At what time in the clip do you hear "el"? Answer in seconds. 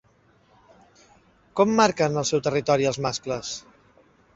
2.25-2.29